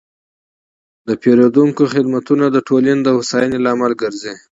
د 1.07 1.09
پیرودونکو 1.21 1.83
خدمتونه 1.93 2.45
د 2.49 2.57
ټولنې 2.67 3.01
د 3.03 3.07
هوساینې 3.15 3.57
لامل 3.65 3.91
ګرځي. 4.01 4.33